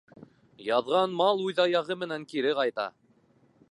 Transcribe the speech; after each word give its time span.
Яҙған 0.67 1.13
мал 1.21 1.45
үҙ 1.51 1.63
аяғы 1.67 2.01
менән 2.05 2.27
кире 2.35 2.59
ҡайта. 2.63 2.93